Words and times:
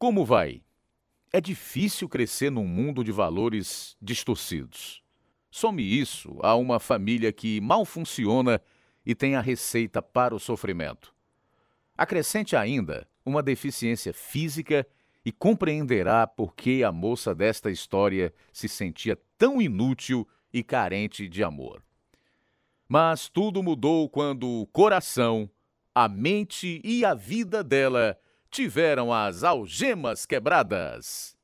Como 0.00 0.24
vai? 0.24 0.62
É 1.30 1.42
difícil 1.42 2.08
crescer 2.08 2.50
num 2.50 2.66
mundo 2.66 3.04
de 3.04 3.12
valores 3.12 3.98
distorcidos. 4.00 5.02
Some 5.50 5.82
isso 5.82 6.38
a 6.40 6.54
uma 6.54 6.80
família 6.80 7.30
que 7.30 7.60
mal 7.60 7.84
funciona 7.84 8.62
e 9.04 9.14
tem 9.14 9.36
a 9.36 9.42
receita 9.42 10.00
para 10.00 10.34
o 10.34 10.40
sofrimento. 10.40 11.14
Acrescente 11.98 12.56
ainda 12.56 13.06
uma 13.26 13.42
deficiência 13.42 14.14
física 14.14 14.86
e 15.22 15.30
compreenderá 15.30 16.26
por 16.26 16.54
que 16.54 16.82
a 16.82 16.90
moça 16.90 17.34
desta 17.34 17.70
história 17.70 18.32
se 18.54 18.70
sentia 18.70 19.18
tão 19.36 19.60
inútil 19.60 20.26
e 20.50 20.62
carente 20.62 21.28
de 21.28 21.44
amor. 21.44 21.84
Mas 22.88 23.28
tudo 23.28 23.62
mudou 23.62 24.08
quando 24.08 24.62
o 24.62 24.66
coração, 24.68 25.50
a 25.94 26.08
mente 26.08 26.80
e 26.82 27.04
a 27.04 27.12
vida 27.12 27.62
dela 27.62 28.18
tiveram 28.50 29.12
as 29.12 29.44
algemas 29.44 30.26
quebradas. 30.26 31.38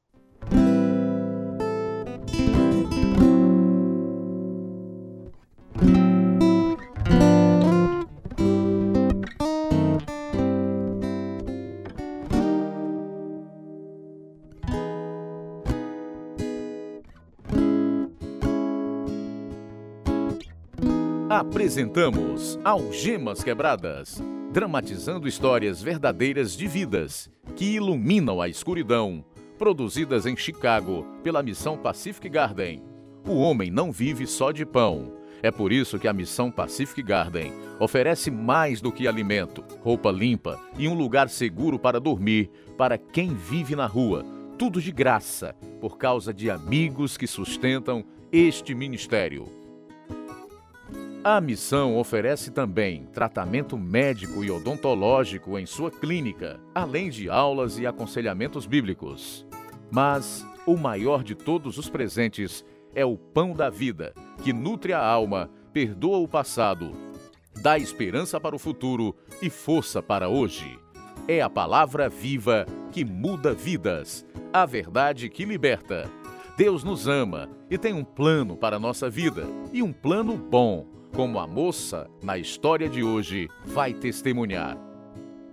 Apresentamos 21.29 22.59
Algemas 22.65 23.45
Quebradas 23.45 24.21
dramatizando 24.57 25.29
histórias 25.29 25.83
verdadeiras 25.83 26.57
de 26.57 26.67
vidas 26.67 27.31
que 27.55 27.75
iluminam 27.75 28.41
a 28.41 28.49
escuridão, 28.49 29.23
produzidas 29.59 30.25
em 30.25 30.35
Chicago 30.35 31.07
pela 31.23 31.43
missão 31.43 31.77
Pacific 31.77 32.27
Garden. 32.31 32.83
O 33.29 33.35
homem 33.35 33.71
não 33.71 33.93
vive 33.93 34.27
só 34.27 34.53
de 34.53 34.65
pão. 34.65 35.13
É 35.43 35.51
por 35.51 35.71
isso 35.71 35.99
que 35.99 36.09
a 36.09 36.13
missão 36.15 36.51
Pacific 36.51 37.03
Garden 37.03 37.53
oferece 37.79 38.31
mais 38.31 38.81
do 38.81 38.91
que 38.91 39.07
alimento, 39.07 39.63
roupa 39.83 40.11
limpa 40.11 40.59
e 40.79 40.89
um 40.89 40.95
lugar 40.95 41.29
seguro 41.29 41.79
para 41.79 42.01
dormir 42.01 42.49
para 42.79 42.97
quem 42.97 43.35
vive 43.35 43.77
na 43.77 43.85
rua. 43.85 44.25
Tudo 44.57 44.81
de 44.81 44.91
graça, 44.91 45.55
por 45.83 45.99
causa 45.99 46.33
de 46.33 46.51
amigos 46.51 47.19
que 47.19 47.27
sustentam 47.27 48.03
este 48.33 48.75
ministério. 48.75 49.56
A 51.25 51.41
missão 51.41 51.97
oferece 51.97 52.53
também 52.53 53.07
tratamento 53.07 53.77
médico 53.77 54.45
e 54.45 54.51
odontológico 54.51 55.59
em 55.59 55.67
sua 55.67 55.91
clínica, 55.91 56.61
além 56.75 57.11
de 57.11 57.29
aulas 57.29 57.79
e 57.79 57.87
aconselhamentos 57.87 58.65
bíblicos. 58.65 59.45
Mas 59.91 60.47
o 60.65 60.77
maior 60.77 61.25
de 61.25 61.35
todos 61.35 61.79
os 61.79 61.89
presentes 61.89 62.65
é 62.95 63.05
o 63.05 63.17
pão 63.17 63.53
da 63.53 63.69
vida, 63.69 64.15
que 64.43 64.53
nutre 64.53 64.93
a 64.93 65.05
alma, 65.05 65.51
perdoa 65.73 66.19
o 66.19 66.29
passado, 66.29 66.93
dá 67.61 67.77
esperança 67.77 68.41
para 68.41 68.55
o 68.55 68.59
futuro 68.59 69.15
e 69.43 69.51
força 69.51 70.03
para 70.03 70.29
hoje. 70.29 70.79
É 71.27 71.41
a 71.41 71.51
palavra 71.51 72.09
viva 72.09 72.67
que 72.93 73.05
muda 73.05 73.53
vidas, 73.53 74.25
a 74.53 74.65
verdade 74.65 75.29
que 75.29 75.45
liberta. 75.45 76.09
Deus 76.57 76.85
nos 76.85 77.09
ama 77.09 77.51
e 77.69 77.77
tem 77.77 77.93
um 77.93 78.05
plano 78.05 78.57
para 78.57 78.77
a 78.77 78.81
nossa 78.81 79.11
vida, 79.11 79.45
e 79.73 79.83
um 79.83 79.93
plano 79.93 80.37
bom 80.37 80.96
como 81.15 81.39
a 81.39 81.47
moça, 81.47 82.09
na 82.23 82.39
história 82.39 82.89
de 82.89 83.03
hoje, 83.03 83.49
vai 83.65 83.93
testemunhar. 83.95 84.77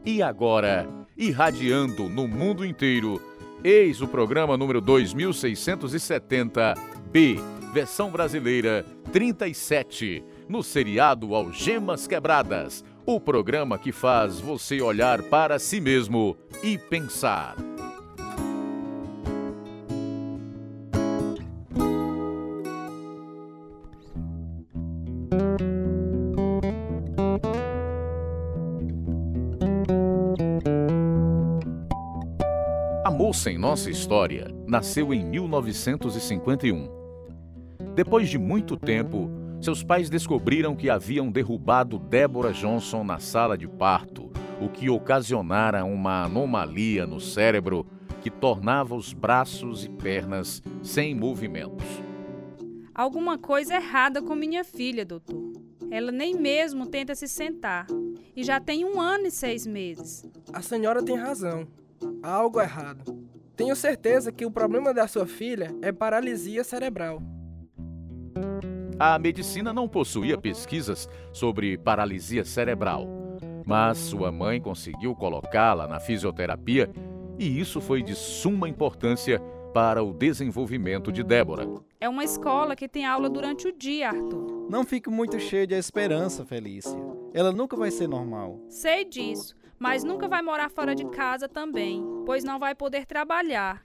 E 0.06 0.22
agora, 0.22 0.86
irradiando 1.18 2.10
no 2.10 2.28
mundo 2.28 2.66
inteiro, 2.66 3.22
eis 3.64 4.02
o 4.02 4.08
programa 4.08 4.58
número 4.58 4.82
2670B, 4.82 7.40
versão 7.74 8.12
brasileira 8.12 8.86
37, 9.12 10.24
no 10.50 10.62
seriado 10.62 11.34
Algemas 11.34 12.06
Quebradas, 12.06 12.84
o 13.06 13.20
programa 13.20 13.78
que 13.78 13.92
faz 13.92 14.40
você 14.40 14.82
olhar 14.82 15.22
para 15.24 15.60
si 15.60 15.82
mesmo 15.82 16.38
e 16.62 16.78
pensar. 16.78 17.73
Nossa 33.64 33.90
história 33.90 34.54
nasceu 34.68 35.14
em 35.14 35.24
1951. 35.24 36.90
Depois 37.96 38.28
de 38.28 38.38
muito 38.38 38.76
tempo, 38.76 39.32
seus 39.62 39.82
pais 39.82 40.10
descobriram 40.10 40.76
que 40.76 40.90
haviam 40.90 41.32
derrubado 41.32 41.98
Deborah 41.98 42.52
Johnson 42.52 43.06
na 43.06 43.20
sala 43.20 43.58
de 43.58 43.66
parto, 43.66 44.30
o 44.60 44.68
que 44.68 44.90
ocasionara 44.90 45.86
uma 45.86 46.26
anomalia 46.26 47.08
no 47.08 47.22
cérebro 47.22 47.88
que 48.22 48.30
tornava 48.30 48.96
os 48.96 49.14
braços 49.14 49.86
e 49.86 49.90
pernas 49.90 50.62
sem 50.84 51.16
movimentos. 51.16 51.88
Alguma 52.94 53.38
coisa 53.38 53.76
errada 53.76 54.22
com 54.22 54.36
minha 54.36 54.66
filha, 54.66 55.06
doutor. 55.06 55.54
Ela 55.90 56.12
nem 56.12 56.36
mesmo 56.36 56.86
tenta 56.86 57.16
se 57.16 57.30
sentar. 57.30 57.88
E 58.36 58.44
já 58.44 58.60
tem 58.60 58.84
um 58.84 59.00
ano 59.00 59.28
e 59.28 59.32
seis 59.32 59.66
meses. 59.66 60.30
A 60.52 60.62
senhora 60.62 61.02
tem 61.02 61.16
razão. 61.16 61.66
Há 62.22 62.30
algo 62.30 62.60
errado. 62.60 63.23
Tenho 63.56 63.76
certeza 63.76 64.32
que 64.32 64.46
o 64.46 64.52
problema 64.52 64.94
da 64.94 65.08
sua 65.08 65.28
filha 65.28 65.76
é 65.82 65.92
paralisia 65.92 66.64
cerebral. 66.64 67.22
A 69.00 69.18
medicina 69.20 69.72
não 69.72 69.88
possuía 69.88 70.38
pesquisas 70.38 71.08
sobre 71.32 71.78
paralisia 71.78 72.44
cerebral, 72.46 73.08
mas 73.66 73.98
sua 73.98 74.32
mãe 74.32 74.60
conseguiu 74.60 75.16
colocá-la 75.16 75.88
na 75.88 76.00
fisioterapia 76.00 76.90
e 77.38 77.60
isso 77.60 77.80
foi 77.80 78.02
de 78.02 78.16
suma 78.16 78.68
importância 78.68 79.40
para 79.74 80.04
o 80.04 80.14
desenvolvimento 80.14 81.12
de 81.12 81.24
Débora. 81.24 81.68
É 82.00 82.08
uma 82.08 82.24
escola 82.24 82.76
que 82.76 82.88
tem 82.88 83.06
aula 83.06 83.30
durante 83.30 83.68
o 83.68 83.72
dia, 83.72 84.10
Arthur. 84.10 84.68
Não 84.70 84.84
fique 84.84 85.10
muito 85.10 85.40
cheio 85.40 85.66
de 85.66 85.76
esperança, 85.76 86.46
Felícia. 86.46 86.98
Ela 87.34 87.52
nunca 87.52 87.76
vai 87.76 87.90
ser 87.90 88.08
normal. 88.08 88.60
Sei 88.70 89.04
disso, 89.04 89.56
mas 89.80 90.04
nunca 90.04 90.28
vai 90.28 90.42
morar 90.42 90.70
fora 90.70 90.96
de 90.96 91.06
casa 91.06 91.48
também, 91.48 92.04
pois 92.26 92.44
não 92.44 92.60
vai 92.60 92.76
poder 92.76 93.06
trabalhar. 93.06 93.82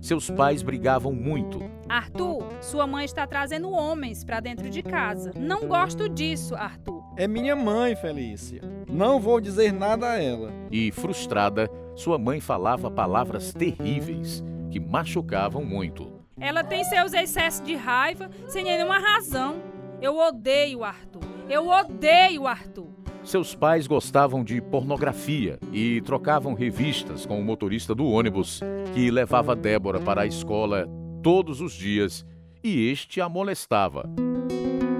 Seus 0.00 0.30
pais 0.30 0.62
brigavam 0.62 1.12
muito. 1.12 1.60
Arthur, 1.88 2.46
sua 2.60 2.86
mãe 2.86 3.04
está 3.04 3.26
trazendo 3.26 3.70
homens 3.70 4.22
para 4.22 4.40
dentro 4.40 4.70
de 4.70 4.82
casa. 4.82 5.32
Não 5.36 5.66
gosto 5.66 6.08
disso, 6.08 6.54
Arthur. 6.54 7.02
É 7.16 7.26
minha 7.26 7.56
mãe, 7.56 7.96
Felícia. 7.96 8.60
Não 8.88 9.18
vou 9.18 9.40
dizer 9.40 9.72
nada 9.72 10.10
a 10.10 10.22
ela. 10.22 10.52
E 10.70 10.92
frustrada, 10.92 11.68
sua 11.94 12.18
mãe 12.18 12.40
falava 12.40 12.90
palavras 12.90 13.52
terríveis 13.52 14.44
que 14.70 14.78
machucavam 14.78 15.64
muito. 15.64 16.12
Ela 16.38 16.62
tem 16.62 16.84
seus 16.84 17.12
excessos 17.12 17.64
de 17.64 17.74
raiva 17.74 18.30
sem 18.46 18.62
nenhuma 18.62 18.98
razão. 18.98 19.56
Eu 20.00 20.16
odeio 20.18 20.84
Arthur. 20.84 21.22
Eu 21.48 21.66
odeio 21.68 22.46
Arthur. 22.46 22.95
Seus 23.26 23.56
pais 23.56 23.88
gostavam 23.88 24.44
de 24.44 24.60
pornografia 24.60 25.58
e 25.72 26.00
trocavam 26.02 26.54
revistas 26.54 27.26
com 27.26 27.40
o 27.40 27.44
motorista 27.44 27.92
do 27.92 28.06
ônibus 28.06 28.60
que 28.94 29.10
levava 29.10 29.56
Débora 29.56 29.98
para 29.98 30.20
a 30.20 30.26
escola 30.26 30.88
todos 31.24 31.60
os 31.60 31.72
dias 31.72 32.24
e 32.62 32.88
este 32.88 33.20
a 33.20 33.28
molestava, 33.28 34.08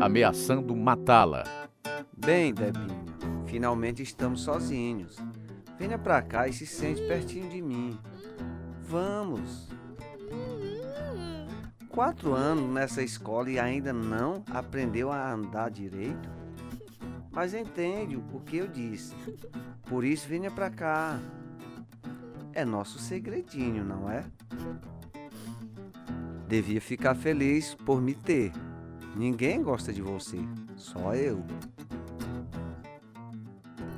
ameaçando 0.01 0.75
matá-la. 0.75 1.45
Bem, 2.17 2.53
Debinha, 2.53 3.05
finalmente 3.47 4.03
estamos 4.03 4.41
sozinhos. 4.41 5.17
Venha 5.79 5.97
pra 5.97 6.21
cá 6.21 6.49
e 6.49 6.53
se 6.53 6.67
sente 6.67 7.03
pertinho 7.03 7.49
de 7.49 7.63
mim. 7.63 7.97
Vamos. 8.83 9.69
Quatro 11.89 12.34
anos 12.34 12.75
nessa 12.75 13.05
escola 13.05 13.49
e 13.49 13.61
ainda 13.61 13.93
não 13.93 14.43
aprendeu 14.53 15.13
a 15.13 15.33
andar 15.33 15.71
direito? 15.71 16.46
Mas 17.36 17.53
entende 17.53 18.16
o 18.16 18.41
que 18.41 18.56
eu 18.56 18.66
disse. 18.66 19.15
Por 19.84 20.04
isso 20.04 20.27
venha 20.27 20.50
pra 20.50 20.71
cá. 20.71 21.21
É 22.54 22.65
nosso 22.65 22.98
segredinho, 22.98 23.84
não 23.84 24.10
é? 24.10 24.24
Devia 26.48 26.80
ficar 26.80 27.15
feliz 27.15 27.74
por 27.74 28.00
me 28.00 28.15
ter. 28.15 28.53
Ninguém 29.15 29.62
gosta 29.62 29.92
de 29.92 30.00
você, 30.00 30.38
só 30.77 31.15
eu. 31.15 31.44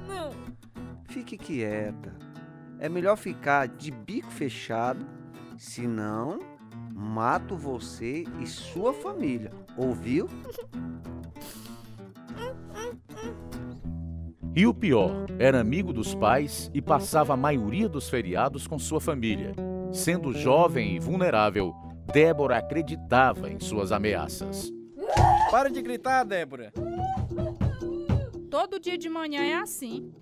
Não. 0.08 0.32
Fique 1.04 1.38
quieta. 1.38 2.12
É 2.80 2.88
melhor 2.88 3.16
ficar 3.16 3.68
de 3.68 3.92
bico 3.92 4.32
fechado, 4.32 5.06
senão 5.56 6.40
mato 6.92 7.56
você 7.56 8.24
e 8.40 8.48
sua 8.48 8.92
família. 8.92 9.52
Ouviu? 9.76 10.28
E 14.58 14.66
o 14.66 14.74
pior, 14.74 15.12
era 15.38 15.60
amigo 15.60 15.92
dos 15.92 16.16
pais 16.16 16.68
e 16.74 16.82
passava 16.82 17.32
a 17.32 17.36
maioria 17.36 17.88
dos 17.88 18.10
feriados 18.10 18.66
com 18.66 18.76
sua 18.76 19.00
família. 19.00 19.54
Sendo 19.92 20.32
jovem 20.32 20.96
e 20.96 20.98
vulnerável, 20.98 21.72
Débora 22.12 22.58
acreditava 22.58 23.48
em 23.48 23.60
suas 23.60 23.92
ameaças. 23.92 24.72
Para 25.48 25.70
de 25.70 25.80
gritar, 25.80 26.24
Débora. 26.24 26.72
Todo 28.50 28.80
dia 28.80 28.98
de 28.98 29.08
manhã 29.08 29.42
é 29.44 29.54
assim. 29.54 30.12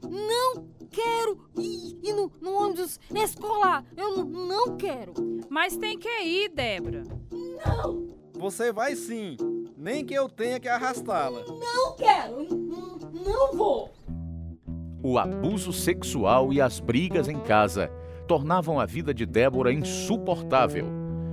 Não 0.00 0.68
quero 0.88 1.50
ir, 1.58 1.98
ir 2.04 2.12
no, 2.12 2.30
no 2.40 2.54
ônibus 2.54 3.00
escolar. 3.12 3.84
Eu 3.96 4.24
não 4.24 4.76
quero. 4.76 5.12
Mas 5.50 5.76
tem 5.76 5.98
que 5.98 6.22
ir, 6.22 6.50
Débora. 6.50 7.02
Não, 7.32 8.14
Você 8.34 8.70
vai 8.70 8.94
sim, 8.94 9.36
nem 9.76 10.04
que 10.04 10.14
eu 10.14 10.28
tenha 10.28 10.60
que 10.60 10.68
arrastá-la. 10.68 11.42
não 11.48 11.96
quero. 11.96 12.95
Não 13.26 13.56
vou. 13.56 13.90
O 15.02 15.18
abuso 15.18 15.72
sexual 15.72 16.52
e 16.52 16.60
as 16.60 16.80
brigas 16.80 17.28
em 17.28 17.38
casa 17.40 17.90
tornavam 18.26 18.80
a 18.80 18.86
vida 18.86 19.14
de 19.14 19.24
Débora 19.24 19.72
insuportável, 19.72 20.86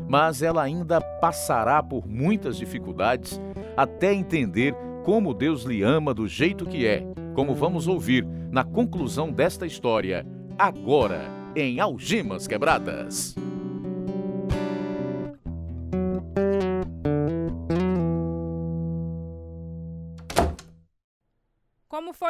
mas 0.07 0.41
ela 0.41 0.61
ainda 0.61 1.01
passará 1.01 1.81
por 1.81 2.07
muitas 2.07 2.57
dificuldades 2.57 3.39
até 3.75 4.13
entender 4.13 4.75
como 5.03 5.33
Deus 5.33 5.63
lhe 5.63 5.81
ama 5.81 6.13
do 6.13 6.27
jeito 6.27 6.65
que 6.65 6.85
é, 6.85 7.03
como 7.33 7.55
vamos 7.55 7.87
ouvir 7.87 8.25
na 8.51 8.63
conclusão 8.63 9.31
desta 9.31 9.65
história, 9.65 10.25
agora 10.57 11.29
em 11.55 11.79
Algemas 11.79 12.47
Quebradas. 12.47 13.35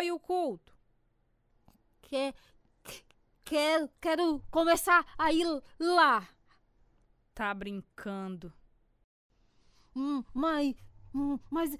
Foi 0.03 0.11
o 0.11 0.19
culto? 0.19 0.75
Que, 2.01 2.33
quero, 3.45 3.89
quero 4.01 4.43
começar 4.51 5.05
a 5.17 5.31
ir 5.31 5.45
lá. 5.79 6.27
Tá 7.33 7.53
brincando. 7.53 8.53
Hum, 9.95 10.21
Mas, 10.33 10.75
hum, 11.15 11.39
mas 11.49 11.77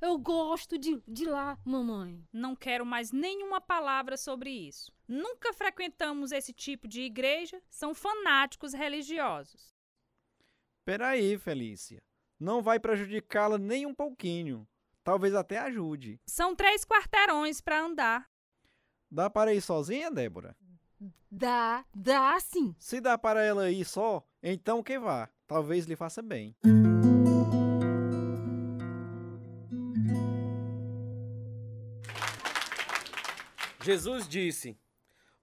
eu 0.00 0.18
gosto 0.18 0.76
de, 0.76 1.00
de 1.06 1.24
lá, 1.24 1.56
mamãe. 1.64 2.26
Não 2.32 2.56
quero 2.56 2.84
mais 2.84 3.12
nenhuma 3.12 3.60
palavra 3.60 4.16
sobre 4.16 4.50
isso. 4.50 4.92
Nunca 5.06 5.52
frequentamos 5.52 6.32
esse 6.32 6.52
tipo 6.52 6.88
de 6.88 7.02
igreja. 7.02 7.62
São 7.70 7.94
fanáticos 7.94 8.72
religiosos. 8.72 9.72
Peraí, 10.84 11.38
Felícia. 11.38 12.02
Não 12.40 12.60
vai 12.60 12.80
prejudicá-la 12.80 13.56
nem 13.56 13.86
um 13.86 13.94
pouquinho. 13.94 14.66
Talvez 15.04 15.34
até 15.34 15.58
ajude. 15.58 16.20
São 16.26 16.54
três 16.54 16.84
quarteirões 16.84 17.60
para 17.60 17.80
andar. 17.80 18.30
Dá 19.10 19.28
para 19.28 19.52
ir 19.52 19.60
sozinha, 19.60 20.10
Débora? 20.10 20.56
Dá, 21.30 21.84
dá 21.94 22.38
sim. 22.38 22.74
Se 22.78 23.00
dá 23.00 23.18
para 23.18 23.42
ela 23.42 23.70
ir 23.70 23.84
só, 23.84 24.24
então 24.42 24.82
que 24.82 24.98
vá. 24.98 25.28
Talvez 25.46 25.86
lhe 25.86 25.96
faça 25.96 26.22
bem. 26.22 26.56
Jesus 33.82 34.28
disse: 34.28 34.78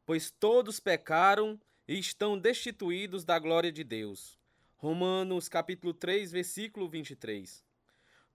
Pois 0.05 0.31
todos 0.31 0.79
pecaram 0.79 1.59
e 1.87 1.99
estão 1.99 2.39
destituídos 2.39 3.25
da 3.25 3.37
glória 3.37 3.71
de 3.71 3.83
Deus. 3.83 4.39
Romanos 4.77 5.49
capítulo 5.49 5.93
3, 5.93 6.31
versículo 6.31 6.87
23. 6.87 7.68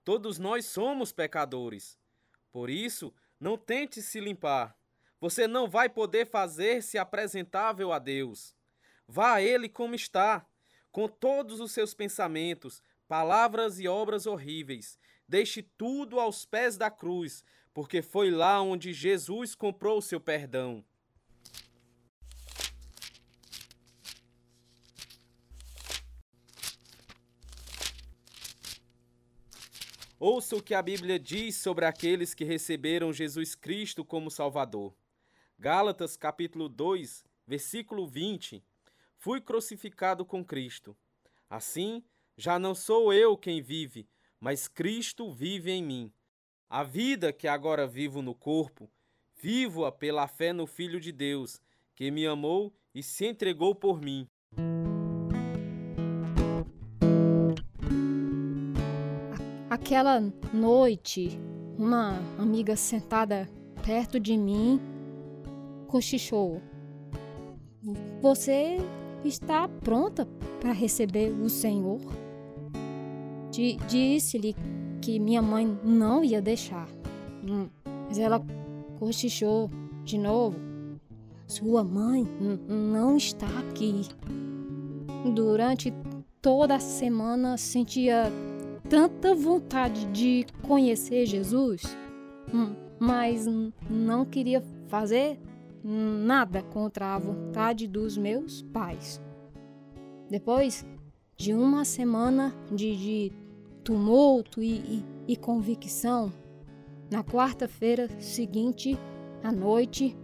Todos 0.05 0.37
nós 0.37 0.67
somos 0.67 1.11
pecadores. 1.11 1.97
Por 2.51 2.69
isso, 2.69 3.11
não 3.39 3.57
tente 3.57 4.03
se 4.03 4.19
limpar. 4.19 4.77
Você 5.19 5.47
não 5.47 5.67
vai 5.67 5.89
poder 5.89 6.27
fazer-se 6.27 6.97
apresentável 6.97 7.91
a 7.91 7.97
Deus. 7.97 8.55
Vá 9.07 9.33
a 9.33 9.41
Ele 9.41 9.67
como 9.67 9.95
está, 9.95 10.45
com 10.91 11.07
todos 11.07 11.59
os 11.59 11.71
seus 11.71 11.95
pensamentos, 11.95 12.83
palavras 13.07 13.79
e 13.79 13.87
obras 13.87 14.27
horríveis. 14.27 14.99
Deixe 15.27 15.63
tudo 15.63 16.19
aos 16.19 16.45
pés 16.45 16.77
da 16.77 16.91
cruz, 16.91 17.43
porque 17.73 18.03
foi 18.03 18.29
lá 18.29 18.61
onde 18.61 18.93
Jesus 18.93 19.55
comprou 19.55 19.97
o 19.97 20.03
seu 20.03 20.19
perdão. 20.19 20.85
Ouça 30.27 30.55
o 30.55 30.63
que 30.63 30.73
a 30.73 30.81
Bíblia 30.81 31.19
diz 31.19 31.55
sobre 31.55 31.85
aqueles 31.85 32.33
que 32.33 32.43
receberam 32.43 33.13
Jesus 33.13 33.53
Cristo 33.53 34.03
como 34.03 34.31
Salvador. 34.31 34.97
Gálatas 35.59 36.17
capítulo 36.17 36.67
2, 36.67 37.23
versículo 37.45 38.07
20. 38.07 38.63
Fui 39.17 39.39
crucificado 39.39 40.25
com 40.25 40.43
Cristo. 40.43 40.97
Assim, 41.47 42.03
já 42.35 42.57
não 42.57 42.73
sou 42.73 43.13
eu 43.13 43.37
quem 43.37 43.61
vive, 43.61 44.09
mas 44.39 44.67
Cristo 44.67 45.31
vive 45.31 45.69
em 45.69 45.83
mim. 45.83 46.11
A 46.67 46.81
vida 46.81 47.31
que 47.31 47.47
agora 47.47 47.85
vivo 47.85 48.23
no 48.23 48.33
corpo, 48.33 48.89
vivo-a 49.35 49.91
pela 49.91 50.27
fé 50.27 50.51
no 50.51 50.65
Filho 50.65 50.99
de 50.99 51.11
Deus, 51.11 51.61
que 51.93 52.09
me 52.09 52.25
amou 52.25 52.75
e 52.95 53.03
se 53.03 53.27
entregou 53.27 53.75
por 53.75 54.01
mim. 54.01 54.27
Aquela 59.85 60.19
noite, 60.51 61.39
uma 61.77 62.17
amiga 62.39 62.75
sentada 62.75 63.47
perto 63.85 64.19
de 64.19 64.35
mim 64.35 64.81
cochichou. 65.87 66.59
Você 68.19 68.77
está 69.23 69.67
pronta 69.67 70.27
para 70.59 70.71
receber 70.71 71.29
o 71.39 71.47
Senhor? 71.51 72.01
Di- 73.51 73.77
Disse-lhe 73.87 74.55
que 75.03 75.19
minha 75.19 75.43
mãe 75.43 75.77
não 75.83 76.23
ia 76.23 76.41
deixar. 76.41 76.89
Hum, 77.47 77.67
Mas 78.07 78.17
ela 78.17 78.43
cochichou 78.97 79.69
de 80.03 80.17
novo. 80.17 80.57
Sua 81.45 81.83
mãe 81.83 82.27
não 82.67 83.17
está 83.17 83.45
aqui. 83.59 84.01
Durante 85.35 85.93
toda 86.41 86.73
a 86.73 86.79
semana 86.79 87.55
sentia 87.55 88.31
tanta 88.89 89.33
vontade 89.35 90.05
de 90.07 90.45
conhecer 90.61 91.25
Jesus, 91.25 91.83
hum, 92.53 92.75
mas 92.99 93.45
não 93.89 94.25
queria 94.25 94.61
fazer 94.87 95.39
nada 95.83 96.63
contra 96.63 97.13
a 97.15 97.19
vontade 97.19 97.87
dos 97.87 98.17
meus 98.17 98.63
pais. 98.73 99.21
Depois 100.29 100.85
de 101.37 101.53
uma 101.53 101.85
semana 101.85 102.53
de, 102.71 102.95
de 102.95 103.31
tumulto 103.83 104.63
e, 104.63 104.77
e- 104.77 105.05
e 105.27 105.35
convicção, 105.35 106.31
na 107.11 107.23
quarta-feira 107.23 108.09
seguinte 108.19 108.97
à 109.43 109.51
noite, 109.51 110.17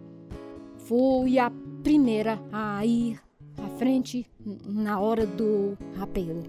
fui 0.78 1.38
a 1.38 1.52
primeira 1.84 2.40
a 2.52 2.84
ir 2.86 3.20
à 3.58 3.68
frente 3.78 4.26
na 4.66 5.00
hora 5.00 5.26
do 5.28 5.78
apelo. 6.00 6.44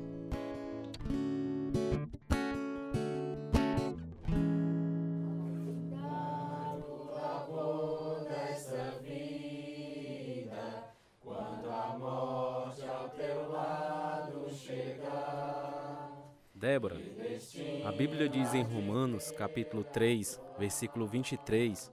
Débora, 16.62 17.02
a 17.82 17.90
Bíblia 17.90 18.28
diz 18.28 18.54
em 18.54 18.62
Romanos, 18.62 19.32
capítulo 19.32 19.82
3, 19.82 20.40
versículo 20.56 21.08
23, 21.08 21.90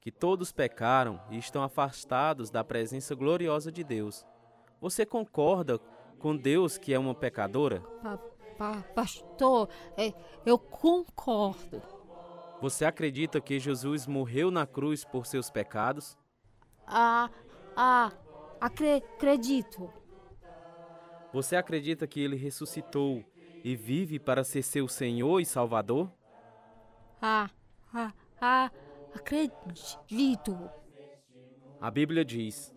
que 0.00 0.10
todos 0.10 0.50
pecaram 0.50 1.20
e 1.30 1.38
estão 1.38 1.62
afastados 1.62 2.50
da 2.50 2.64
presença 2.64 3.14
gloriosa 3.14 3.70
de 3.70 3.84
Deus. 3.84 4.26
Você 4.80 5.06
concorda 5.06 5.78
com 6.18 6.36
Deus 6.36 6.76
que 6.78 6.92
é 6.92 6.98
uma 6.98 7.14
pecadora? 7.14 7.78
Pa- 8.02 8.18
pa- 8.58 8.82
pastor, 8.92 9.68
é, 9.96 10.12
eu 10.44 10.58
concordo. 10.58 11.80
Você 12.60 12.84
acredita 12.84 13.40
que 13.40 13.60
Jesus 13.60 14.08
morreu 14.08 14.50
na 14.50 14.66
cruz 14.66 15.04
por 15.04 15.26
seus 15.26 15.48
pecados? 15.48 16.18
Ah, 16.88 17.30
ah, 17.76 18.10
acre- 18.60 19.04
acredito. 19.14 19.92
Você 21.32 21.54
acredita 21.54 22.04
que 22.04 22.18
ele 22.18 22.34
ressuscitou 22.34 23.24
e 23.64 23.76
vive 23.76 24.18
para 24.18 24.44
ser 24.44 24.62
seu 24.62 24.88
Senhor 24.88 25.40
e 25.40 25.44
Salvador? 25.44 26.10
Ah, 27.20 27.48
ah, 27.94 28.12
ah, 28.40 28.70
acredito. 29.14 30.58
A 31.80 31.90
Bíblia 31.90 32.24
diz: 32.24 32.74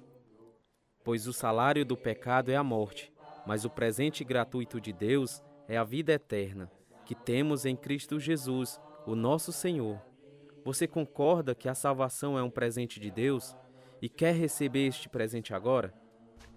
Pois 1.04 1.28
o 1.28 1.34
salário 1.34 1.86
do 1.86 1.98
pecado 1.98 2.52
é 2.52 2.56
a 2.56 2.64
morte, 2.64 3.12
mas 3.46 3.66
o 3.66 3.70
presente 3.70 4.24
gratuito 4.24 4.80
de 4.80 4.94
Deus 4.94 5.44
é 5.68 5.78
a 5.78 5.84
vida 5.84 6.14
eterna, 6.14 6.72
que 7.06 7.16
temos 7.16 7.66
em 7.66 7.76
Cristo 7.76 8.20
Jesus, 8.20 8.80
o 9.06 9.16
nosso 9.16 9.52
Senhor. 9.52 10.00
Você 10.64 10.88
concorda 10.88 11.54
que 11.54 11.70
a 11.70 11.76
salvação 11.76 12.38
é 12.38 12.44
um 12.44 12.50
presente 12.50 13.00
de 13.00 13.12
Deus 13.12 13.56
e 14.02 14.10
quer 14.10 14.34
receber 14.34 14.88
este 14.88 15.08
presente 15.08 15.54
agora? 15.54 15.94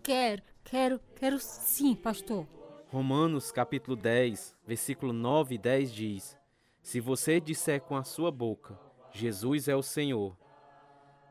Quero, 0.03 0.43
quero, 0.65 1.01
quero 1.15 1.39
sim, 1.39 1.95
pastor. 1.95 2.47
Romanos 2.91 3.53
capítulo 3.53 3.95
10, 3.95 4.57
versículo 4.67 5.13
9 5.13 5.57
e 5.57 5.59
10 5.59 5.93
diz: 5.93 6.39
Se 6.81 7.01
você 7.01 7.39
disser 7.39 7.83
com 7.83 7.95
a 7.95 8.03
sua 8.03 8.31
boca, 8.31 8.79
Jesus 9.13 9.69
é 9.69 9.77
o 9.77 9.83
Senhor, 9.83 10.35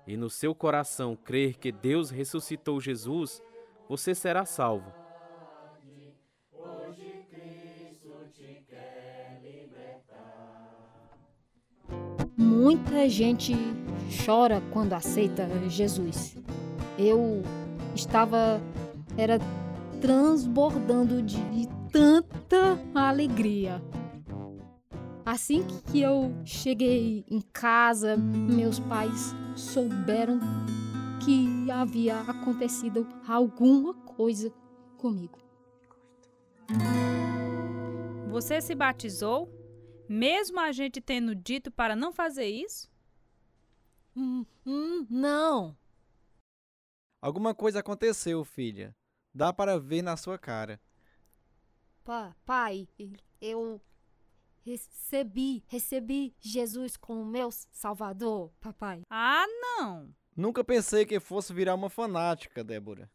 e 0.06 0.16
no 0.16 0.30
seu 0.30 0.54
coração 0.54 1.16
crer 1.16 1.58
que 1.58 1.72
Deus 1.72 2.12
ressuscitou 2.12 2.80
Jesus, 2.80 3.42
você 3.90 4.14
será 4.14 4.46
salvo. 4.46 4.94
Muita 12.38 13.10
gente 13.10 13.54
chora 14.24 14.62
quando 14.72 14.94
aceita 14.94 15.48
Jesus. 15.68 16.38
Eu 17.00 17.42
estava 17.96 18.62
era 19.18 19.40
transbordando 20.00 21.22
de 21.22 21.38
tanta 21.92 22.80
alegria. 22.94 23.82
Assim 25.26 25.66
que 25.92 26.02
eu 26.02 26.34
cheguei 26.46 27.26
em 27.30 27.42
casa, 27.42 28.16
meus 28.16 28.80
pais 28.80 29.36
souberam 29.56 30.40
que 31.24 31.70
havia 31.70 32.22
acontecido 32.22 33.08
alguma 33.28 33.94
coisa 33.94 34.54
comigo. 34.98 35.40
Você 38.30 38.62
se 38.62 38.74
batizou? 38.74 39.52
Mesmo 40.08 40.60
a 40.60 40.72
gente 40.72 41.02
tendo 41.02 41.36
dito 41.36 41.70
para 41.70 41.96
não 41.96 42.14
fazer 42.14 42.46
isso? 42.46 42.90
Hum, 44.16 44.46
hum, 44.66 45.06
não. 45.10 45.76
Alguma 47.22 47.54
coisa 47.54 47.80
aconteceu, 47.80 48.46
filha. 48.46 48.96
Dá 49.38 49.54
para 49.54 49.78
ver 49.78 50.02
na 50.02 50.18
sua 50.18 50.36
cara. 50.36 50.82
Pa, 52.04 52.36
pai, 52.44 52.88
eu 53.40 53.80
recebi, 54.66 55.64
recebi 55.68 56.36
Jesus 56.40 56.98
como 56.98 57.24
meu 57.24 57.52
salvador, 57.52 58.52
papai. 58.60 59.04
Ah, 59.12 59.46
não. 59.48 60.12
Nunca 60.36 60.64
pensei 60.64 61.06
que 61.06 61.20
fosse 61.20 61.54
virar 61.54 61.76
uma 61.76 61.88
fanática, 61.88 62.64
Débora. 62.64 63.12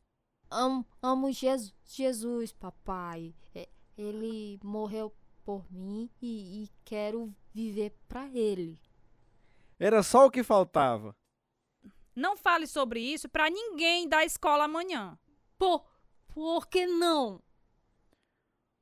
Amo, 0.49 0.87
amo 1.02 1.33
Jesus, 1.33 1.75
Jesus, 1.85 2.52
papai. 2.52 3.35
Ele 3.99 4.61
morreu 4.62 5.12
por 5.45 5.67
mim 5.73 6.09
e, 6.23 6.62
e 6.62 6.71
quero 6.85 7.35
viver 7.52 7.99
para 8.07 8.29
ele. 8.29 8.81
Era 9.76 10.05
só 10.05 10.26
o 10.26 10.31
que 10.31 10.45
faltava. 10.45 11.17
Não 12.14 12.37
fale 12.37 12.69
sobre 12.69 13.00
isso 13.00 13.29
para 13.29 13.50
ninguém 13.50 14.09
da 14.09 14.25
escola 14.25 14.64
amanhã. 14.64 15.19
Por, 15.59 15.91
por 16.35 16.67
que 16.67 16.87
não? 16.87 17.41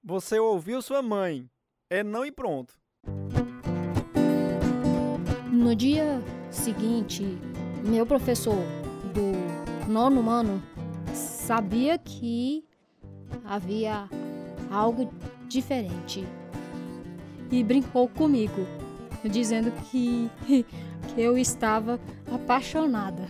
Você 0.02 0.38
ouviu 0.38 0.80
sua 0.80 1.02
mãe. 1.02 1.49
É 1.90 2.02
não 2.02 2.25
e 2.25 2.30
pronto. 2.30 2.75
No 5.52 5.75
dia 5.75 6.23
seguinte, 6.50 7.23
meu 7.85 8.07
professor 8.07 8.57
do 9.12 9.90
nono 9.90 10.30
ano 10.30 10.62
sabia 11.12 11.99
que 11.99 12.64
havia 13.45 14.09
algo 14.71 15.12
diferente 15.49 16.25
e 17.50 17.64
brincou 17.64 18.09
comigo, 18.09 18.64
dizendo 19.28 19.73
que, 19.90 20.30
que 20.47 21.21
eu 21.21 21.37
estava 21.37 21.99
apaixonada. 22.33 23.28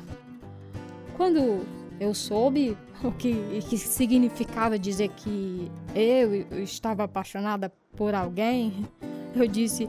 Quando 1.17 1.67
eu 1.99 2.15
soube 2.15 2.77
o 3.03 3.13
que, 3.13 3.35
que 3.69 3.79
significava 3.79 4.79
dizer 4.79 5.09
que 5.09 5.71
eu 5.95 6.63
estava 6.63 7.05
apaixonada 7.05 7.73
por 7.97 8.15
alguém, 8.15 8.87
eu 9.35 9.47
disse 9.47 9.89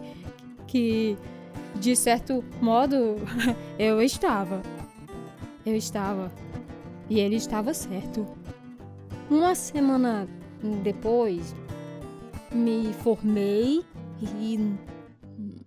que, 0.68 1.18
de 1.80 1.96
certo 1.96 2.44
modo, 2.62 3.18
eu 3.78 4.02
estava. 4.02 4.62
Eu 5.66 5.76
estava. 5.76 6.32
E 7.10 7.20
ele 7.20 7.36
estava 7.36 7.74
certo. 7.74 8.26
Uma 9.30 9.56
semana 9.56 10.28
depois, 10.84 11.56
me 12.52 12.94
formei 12.94 13.84
e 14.22 14.60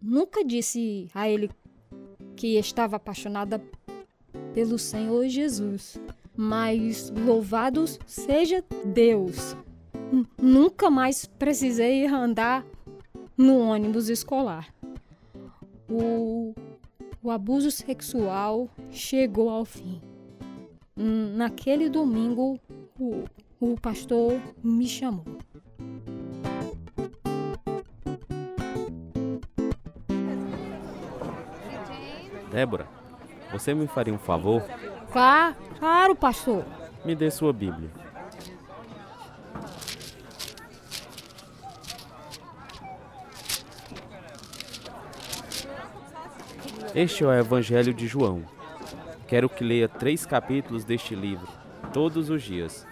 nunca 0.00 0.44
disse 0.44 1.08
a 1.14 1.28
ele 1.28 1.50
que 2.36 2.58
estava 2.58 2.96
apaixonada 2.96 3.62
pelo 4.52 4.78
Senhor 4.78 5.26
Jesus. 5.28 5.98
Mas 6.36 7.10
louvado 7.10 7.84
seja 8.06 8.64
Deus! 8.84 9.56
Nunca 10.40 10.90
mais 10.90 11.26
precisei 11.26 12.06
andar 12.06 12.64
no 13.36 13.58
ônibus 13.58 14.08
escolar. 14.08 14.72
O, 15.88 16.54
o 17.22 17.30
abuso 17.30 17.70
sexual 17.70 18.68
chegou 18.90 19.48
ao 19.50 19.64
fim. 19.64 20.00
Naquele 20.96 21.88
domingo, 21.88 22.58
o, 22.98 23.24
o 23.60 23.80
pastor 23.80 24.40
me 24.62 24.86
chamou. 24.86 25.24
Débora, 32.52 32.86
você 33.50 33.74
me 33.74 33.88
faria 33.88 34.14
um 34.14 34.18
favor? 34.18 34.62
Claro, 35.14 35.54
claro, 35.78 36.16
pastor. 36.16 36.64
Me 37.04 37.14
dê 37.14 37.30
sua 37.30 37.52
Bíblia. 37.52 37.88
Este 46.92 47.23
é 47.23 47.26
o 47.28 47.33
Evangelho 47.33 47.94
de 47.94 48.09
João. 48.09 48.42
Quero 49.28 49.49
que 49.49 49.62
leia 49.62 49.88
três 49.88 50.26
capítulos 50.26 50.85
deste 50.85 51.14
livro, 51.14 51.47
todos 51.92 52.28
os 52.28 52.42
dias. 52.42 52.85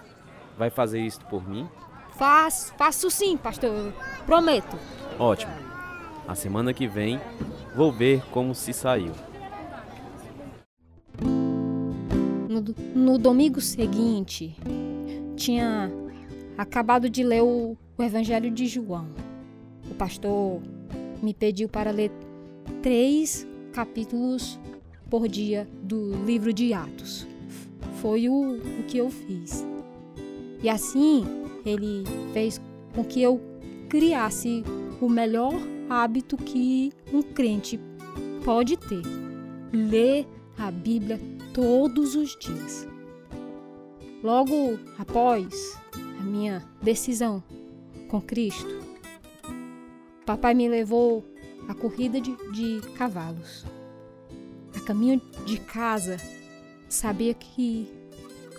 Vai 0.57 0.71
fazer 0.71 1.01
isto 1.01 1.27
por 1.27 1.45
mim? 1.49 1.69
Faz, 2.13 2.73
faço 2.79 3.11
sim, 3.11 3.37
pastor. 3.37 3.93
Prometo. 4.25 4.79
Ótimo. 5.19 5.53
A 6.29 6.37
semana 6.37 6.73
que 6.73 6.87
vem 6.87 7.21
vou 7.75 7.91
ver 7.91 8.23
como 8.31 8.55
se 8.55 8.73
saiu. 8.73 9.13
No, 12.63 13.13
no 13.13 13.19
domingo 13.19 13.61
seguinte, 13.61 14.57
tinha 15.37 15.91
acabado 16.57 17.11
de 17.11 17.25
ler 17.25 17.43
o, 17.43 17.77
o 17.99 18.03
Evangelho 18.03 18.51
de 18.51 18.67
João. 18.67 19.09
O 19.91 19.95
pastor 19.95 20.63
me 21.21 21.35
pediu 21.35 21.69
para 21.69 21.91
ler 21.91 22.11
três 22.81 23.47
capítulos 23.73 24.61
por 25.11 25.27
dia 25.27 25.69
do 25.83 26.15
livro 26.25 26.53
de 26.53 26.73
Atos. 26.73 27.27
Foi 28.01 28.29
o, 28.29 28.57
o 28.57 28.85
que 28.87 28.99
eu 28.99 29.11
fiz. 29.11 29.67
E 30.63 30.69
assim 30.69 31.25
ele 31.67 32.05
fez 32.33 32.61
com 32.95 33.05
que 33.05 33.21
eu 33.21 33.41
criasse 33.89 34.63
o 35.01 35.09
melhor 35.09 35.55
hábito 35.91 36.37
que 36.37 36.93
um 37.13 37.23
crente 37.23 37.81
pode 38.45 38.77
ter: 38.77 39.03
ler 39.73 40.27
a 40.57 40.71
Bíblia 40.71 41.19
todos 41.53 42.15
os 42.15 42.37
dias. 42.37 42.87
Logo 44.23 44.79
após 44.99 45.79
a 46.21 46.23
minha 46.23 46.63
decisão 46.81 47.43
com 48.09 48.21
Cristo, 48.21 48.81
papai 50.25 50.55
me 50.55 50.69
levou 50.69 51.25
à 51.69 51.75
corrida 51.75 52.21
de, 52.21 52.35
de 52.53 52.81
cavalos. 52.97 53.67
A 54.75 54.81
caminho 54.81 55.21
de 55.45 55.59
casa, 55.59 56.17
sabia 56.89 57.35
que 57.35 57.93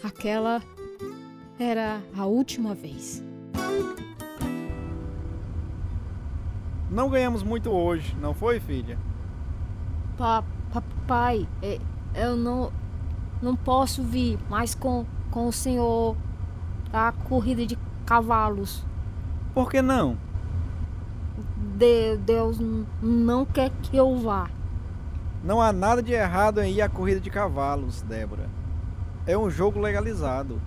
aquela 0.04 0.62
era 1.60 2.02
a 2.18 2.26
última 2.26 2.76
vez. 2.76 3.24
Não 6.92 7.10
ganhamos 7.10 7.42
muito 7.42 7.72
hoje, 7.72 8.16
não 8.22 8.36
foi, 8.36 8.60
filha? 8.60 9.00
Pa, 10.16 10.44
papai, 10.72 11.48
é, 11.62 11.80
eu 12.14 12.36
não, 12.36 12.72
não 13.44 13.56
posso 13.56 14.02
vir 14.02 14.40
mais 14.50 14.74
com, 14.74 15.06
com 15.30 15.48
o 15.48 15.52
senhor 15.52 16.16
a 16.92 17.12
corrida 17.12 17.66
de 17.66 17.78
cavalos. 18.06 18.86
Por 19.54 19.70
que 19.70 19.82
não? 19.82 20.18
De, 21.76 22.18
Deus 22.18 22.58
não 23.02 23.46
quer 23.46 23.70
que 23.82 23.98
eu 23.98 24.18
vá. 24.18 24.50
Não 25.44 25.62
há 25.62 25.74
nada 25.74 26.02
de 26.02 26.14
errado 26.14 26.62
em 26.62 26.74
ir 26.74 26.82
à 26.82 26.88
corrida 26.88 27.20
de 27.20 27.30
cavalos, 27.30 28.02
Débora. 28.02 28.50
É 29.26 29.38
um 29.38 29.50
jogo 29.50 29.80
legalizado. 29.80 30.62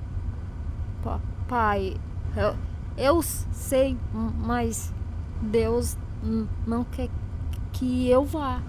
Pa, 1.02 1.20
pai, 1.48 1.96
eu, 2.36 2.54
eu 2.96 3.22
sei, 3.22 3.96
mas 4.12 4.92
Deus 5.40 5.96
não 6.66 6.84
quer 6.84 7.08
que 7.72 8.10
eu 8.10 8.24
vá. 8.24 8.60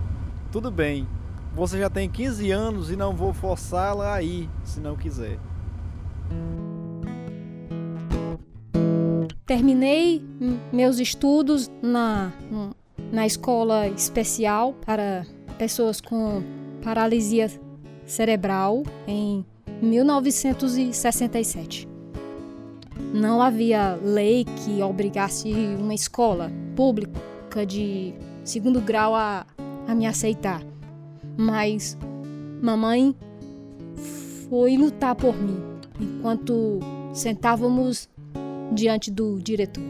tudo 0.51 0.71
bem. 0.71 1.07
Você 1.57 1.79
já 1.79 1.89
tem 1.89 2.07
15 2.07 2.51
anos 2.51 2.91
e 2.91 2.95
não 2.95 3.15
vou 3.15 3.33
forçá-la 3.33 4.13
a 4.13 4.21
ir, 4.21 4.47
se 4.63 4.79
não 4.79 4.95
quiser. 4.95 5.39
Terminei 9.43 10.23
meus 10.71 10.99
estudos 10.99 11.71
na, 11.81 12.31
na 13.11 13.25
escola 13.25 13.87
especial 13.87 14.75
para 14.85 15.25
pessoas 15.57 15.99
com 15.99 16.43
paralisia 16.83 17.49
cerebral 18.05 18.83
em 19.07 19.43
1967. 19.81 21.89
Não 23.15 23.41
havia 23.41 23.97
lei 24.03 24.45
que 24.45 24.83
obrigasse 24.83 25.51
uma 25.79 25.95
escola 25.95 26.51
pública 26.75 27.65
de 27.65 28.13
segundo 28.43 28.79
grau 28.79 29.15
a, 29.15 29.43
a 29.87 29.95
me 29.95 30.05
aceitar. 30.05 30.61
Mas 31.37 31.95
mamãe 32.61 33.15
foi 34.49 34.75
lutar 34.75 35.15
por 35.15 35.35
mim 35.35 35.57
enquanto 35.99 36.79
sentávamos 37.13 38.09
diante 38.73 39.11
do 39.11 39.39
diretor. 39.39 39.83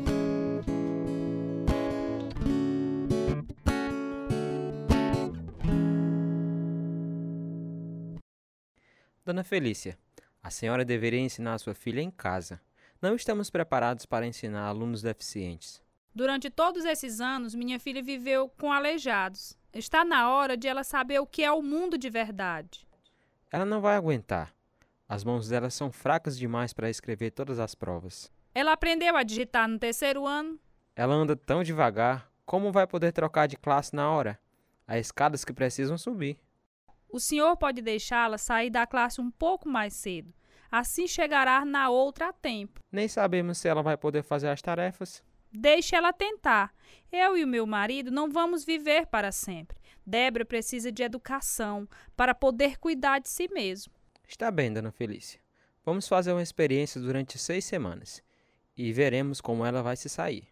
Dona 9.26 9.44
Felícia, 9.44 9.98
a 10.42 10.50
senhora 10.50 10.86
deveria 10.86 11.20
ensinar 11.20 11.56
a 11.56 11.58
sua 11.58 11.74
filha 11.74 12.02
em 12.02 12.10
casa. 12.10 12.62
Não 13.02 13.14
estamos 13.14 13.50
preparados 13.50 14.06
para 14.06 14.26
ensinar 14.26 14.66
alunos 14.66 15.02
deficientes. 15.02 15.84
Durante 16.16 16.50
todos 16.50 16.86
esses 16.86 17.20
anos, 17.20 17.54
minha 17.54 17.78
filha 17.78 18.02
viveu 18.02 18.50
com 18.58 18.72
aleijados. 18.72 19.58
Está 19.78 20.04
na 20.04 20.32
hora 20.32 20.58
de 20.58 20.68
ela 20.68 20.84
saber 20.84 21.20
o 21.20 21.28
que 21.28 21.44
é 21.44 21.52
o 21.52 21.62
mundo 21.62 22.00
de 22.00 22.10
verdade. 22.10 22.88
Ela 23.52 23.64
não 23.64 23.80
vai 23.80 23.96
aguentar. 23.96 24.52
As 25.08 25.24
mãos 25.24 25.50
dela 25.50 25.70
são 25.70 25.92
fracas 25.92 26.36
demais 26.36 26.74
para 26.74 26.90
escrever 26.90 27.30
todas 27.30 27.60
as 27.60 27.76
provas. 27.76 28.32
Ela 28.56 28.74
aprendeu 28.74 29.16
a 29.16 29.22
digitar 29.22 29.68
no 29.68 29.78
terceiro 29.78 30.26
ano. 30.26 30.60
Ela 30.96 31.14
anda 31.14 31.36
tão 31.36 31.62
devagar, 31.62 32.28
como 32.44 32.72
vai 32.72 32.88
poder 32.88 33.12
trocar 33.12 33.46
de 33.46 33.56
classe 33.56 33.96
na 33.96 34.10
hora? 34.10 34.40
Há 34.88 34.98
escadas 34.98 35.46
que 35.46 35.54
precisam 35.54 35.96
subir. 35.96 36.40
O 37.08 37.20
senhor 37.20 37.56
pode 37.56 37.80
deixá-la 37.80 38.40
sair 38.40 38.72
da 38.72 38.88
classe 38.88 39.22
um 39.22 39.30
pouco 39.30 39.70
mais 39.70 39.94
cedo. 39.94 40.34
Assim 40.72 41.08
chegará 41.08 41.64
na 41.64 41.92
outra 41.92 42.30
a 42.30 42.34
tempo. 42.34 42.82
Nem 42.92 43.08
sabemos 43.08 43.60
se 43.60 43.68
ela 43.68 43.84
vai 43.84 43.96
poder 43.96 44.24
fazer 44.24 44.48
as 44.48 44.60
tarefas. 44.60 45.24
Deixe 45.60 45.96
ela 45.96 46.14
tentar. 46.14 46.72
Eu 47.12 47.36
e 47.36 47.44
o 47.44 47.48
meu 47.48 47.66
marido 47.66 48.12
não 48.12 48.30
vamos 48.30 48.64
viver 48.64 49.08
para 49.08 49.32
sempre. 49.32 49.76
Débora 50.06 50.46
precisa 50.46 50.92
de 50.92 51.02
educação 51.02 51.88
para 52.16 52.36
poder 52.36 52.78
cuidar 52.78 53.20
de 53.20 53.28
si 53.28 53.48
mesmo. 53.52 53.92
Está 54.28 54.52
bem, 54.52 54.72
dona 54.72 54.92
Felícia. 54.92 55.40
Vamos 55.84 56.08
fazer 56.08 56.32
uma 56.32 56.44
experiência 56.44 57.02
durante 57.02 57.40
seis 57.40 57.66
semanas 57.66 58.22
e 58.78 58.94
veremos 58.94 59.42
como 59.42 59.66
ela 59.66 59.82
vai 59.82 59.96
se 59.96 60.08
sair. 60.10 60.48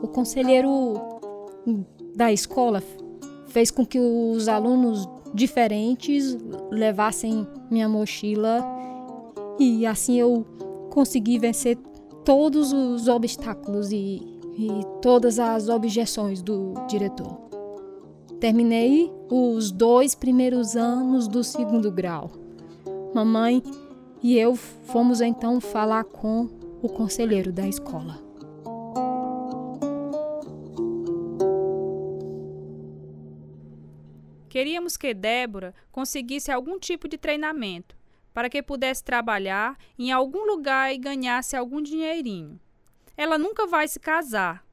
O 0.00 0.06
conselheiro 0.06 0.94
da 2.14 2.32
escola 2.32 2.80
fez 3.48 3.72
com 3.72 3.84
que 3.84 3.98
os 3.98 4.46
alunos 4.46 5.04
diferentes 5.34 6.36
levassem 6.70 7.46
minha 7.68 7.88
mochila 7.88 8.64
e 9.58 9.84
assim 9.84 10.18
eu 10.20 10.44
consegui 10.90 11.38
vencer 11.38 11.76
todos 12.24 12.72
os 12.72 13.08
obstáculos 13.08 13.92
e, 13.92 14.20
e 14.56 14.68
todas 15.00 15.38
as 15.38 15.68
objeções 15.68 16.42
do 16.42 16.74
diretor. 16.88 17.38
Terminei 18.38 19.12
os 19.30 19.70
dois 19.70 20.14
primeiros 20.14 20.74
anos 20.76 21.28
do 21.28 21.44
segundo 21.44 21.90
grau. 21.90 22.30
Mamãe 23.14 23.62
e 24.22 24.36
eu 24.36 24.54
fomos 24.54 25.20
então 25.20 25.60
falar 25.60 26.04
com 26.04 26.48
o 26.82 26.88
conselheiro 26.88 27.52
da 27.52 27.66
escola. 27.66 28.18
Queríamos 34.48 34.96
que 34.96 35.14
Débora 35.14 35.74
conseguisse 35.92 36.50
algum 36.50 36.78
tipo 36.78 37.08
de 37.08 37.16
treinamento 37.16 37.99
para 38.32 38.48
que 38.48 38.62
pudesse 38.62 39.02
trabalhar 39.02 39.76
em 39.98 40.12
algum 40.12 40.44
lugar 40.46 40.92
e 40.92 40.98
ganhasse 40.98 41.56
algum 41.56 41.82
dinheirinho. 41.82 42.60
Ela 43.16 43.36
nunca 43.36 43.66
vai 43.66 43.88
se 43.88 43.98
casar. 43.98 44.64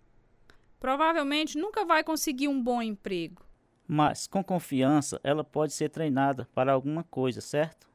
Provavelmente 0.80 1.58
nunca 1.58 1.86
vai 1.86 2.04
conseguir 2.04 2.48
um 2.48 2.62
bom 2.62 2.82
emprego. 2.82 3.44
Mas, 3.88 4.28
com 4.28 4.44
confiança, 4.44 5.20
ela 5.24 5.44
pode 5.44 5.74
ser 5.74 5.90
treinada 5.90 6.48
para 6.54 6.74
alguma 6.74 7.04
coisa, 7.04 7.42
certo? 7.42 7.90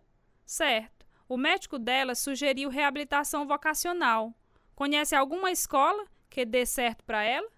Certo. 0.45 1.07
O 1.29 1.37
médico 1.37 1.79
dela 1.79 2.15
sugeriu 2.15 2.69
reabilitação 2.69 3.47
vocacional. 3.47 4.35
Conhece 4.75 5.15
alguma 5.15 5.51
escola 5.51 6.05
que 6.29 6.45
dê 6.45 6.67
certo 6.67 7.05
para 7.05 7.23
ela? 7.23 7.49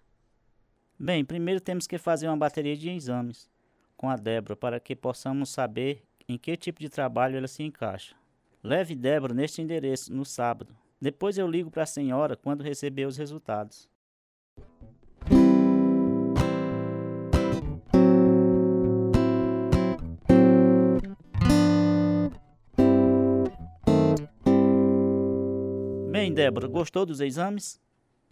Bem, 0.97 1.25
primeiro 1.25 1.59
temos 1.59 1.87
que 1.87 1.97
fazer 1.97 2.27
uma 2.27 2.37
bateria 2.37 2.75
de 2.75 2.89
exames 2.89 3.49
com 3.97 4.09
a 4.09 4.15
Débora 4.15 4.55
para 4.55 4.79
que 4.79 4.95
possamos 4.95 5.49
saber 5.49 6.03
em 6.27 6.37
que 6.37 6.57
tipo 6.57 6.79
de 6.79 6.89
trabalho 6.89 7.37
ela 7.37 7.47
se 7.47 7.63
encaixa. 7.63 8.15
Leve 8.63 8.95
Débora 8.95 9.33
neste 9.33 9.61
endereço 9.61 10.11
no 10.11 10.25
sábado. 10.25 10.75
Depois 10.99 11.37
eu 11.37 11.47
ligo 11.47 11.69
para 11.69 11.83
a 11.83 11.87
senhora 11.87 12.35
quando 12.35 12.63
receber 12.63 13.05
os 13.05 13.17
resultados. 13.17 13.87
Bem, 26.11 26.33
Débora, 26.33 26.67
gostou 26.67 27.05
dos 27.05 27.19
exames? 27.19 27.79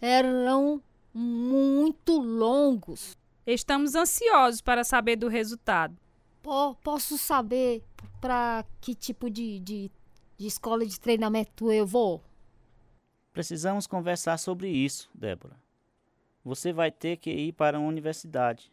Eram 0.01 0.81
muito 1.13 2.17
longos. 2.17 3.15
Estamos 3.45 3.93
ansiosos 3.93 4.61
para 4.61 4.83
saber 4.83 5.15
do 5.15 5.27
resultado. 5.27 5.95
Po 6.43 6.75
posso 6.83 7.17
saber 7.17 7.81
para 8.19 8.65
que 8.81 8.93
tipo 8.93 9.29
de, 9.29 9.61
de, 9.61 9.89
de 10.37 10.45
escola 10.45 10.85
de 10.85 10.99
treinamento 10.99 11.71
eu 11.71 11.87
vou? 11.87 12.21
Precisamos 13.31 13.87
conversar 13.87 14.37
sobre 14.37 14.67
isso, 14.67 15.09
Débora. 15.15 15.55
Você 16.43 16.73
vai 16.73 16.91
ter 16.91 17.15
que 17.15 17.31
ir 17.31 17.53
para 17.53 17.79
uma 17.79 17.87
universidade. 17.87 18.69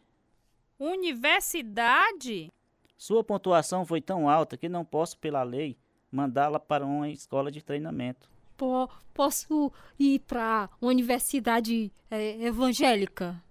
Universidade? 0.77 2.51
Sua 2.97 3.23
pontuação 3.23 3.85
foi 3.85 4.01
tão 4.01 4.29
alta 4.29 4.57
que 4.57 4.67
não 4.67 4.83
posso, 4.83 5.17
pela 5.17 5.41
lei, 5.41 5.77
mandá-la 6.11 6.59
para 6.59 6.85
uma 6.85 7.09
escola 7.09 7.49
de 7.49 7.63
treinamento. 7.63 8.29
Po 8.57 8.89
posso 9.13 9.71
ir 9.97 10.19
para 10.19 10.69
uma 10.81 10.91
universidade 10.91 11.89
é, 12.09 12.43
evangélica? 12.43 13.41